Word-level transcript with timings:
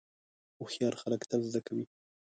هوښیار 0.59 0.93
خلک 1.01 1.21
تل 1.29 1.41
زده 1.49 1.61
کوي. 1.67 1.85